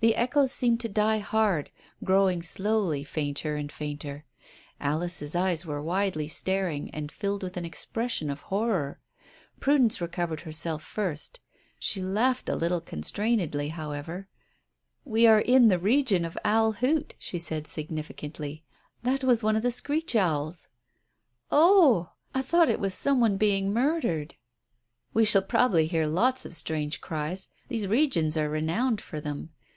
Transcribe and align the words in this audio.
The 0.00 0.16
echoes 0.16 0.52
seemed 0.52 0.80
to 0.80 0.88
die 0.90 1.20
hard, 1.20 1.70
growing 2.04 2.42
slowly 2.42 3.04
fainter 3.04 3.56
and 3.56 3.72
fainter. 3.72 4.26
Alice's 4.78 5.34
eyes 5.34 5.64
were 5.64 5.80
widely 5.80 6.28
staring 6.28 6.90
and 6.90 7.10
filled 7.10 7.42
with 7.42 7.56
an 7.56 7.64
expression 7.64 8.28
of 8.28 8.42
horror. 8.42 9.00
Prudence 9.60 10.02
recovered 10.02 10.42
herself 10.42 10.82
first. 10.82 11.40
She 11.78 12.02
laughed 12.02 12.50
a 12.50 12.54
little 12.54 12.82
constrainedly, 12.82 13.70
however. 13.70 14.28
"We 15.06 15.26
are 15.26 15.40
in 15.40 15.68
the 15.68 15.78
region 15.78 16.26
of 16.26 16.36
Owl 16.44 16.72
Hoot," 16.72 17.14
she 17.18 17.38
said 17.38 17.66
significantly. 17.66 18.62
"That 19.04 19.24
was 19.24 19.42
one 19.42 19.56
of 19.56 19.62
the 19.62 19.70
screech 19.72 20.14
owls." 20.14 20.68
"O 21.50 22.08
oh! 22.12 22.12
I 22.34 22.42
thought 22.42 22.68
it 22.68 22.78
was 22.78 22.92
some 22.92 23.20
one 23.20 23.38
being 23.38 23.72
murdered." 23.72 24.34
"We 25.14 25.24
shall 25.24 25.40
probably 25.40 25.86
hear 25.86 26.06
lots 26.06 26.44
of 26.44 26.54
strange 26.54 27.00
cries; 27.00 27.48
these 27.68 27.86
regions 27.86 28.36
are 28.36 28.50
renowned 28.50 29.00
for 29.00 29.18
them. 29.18 29.48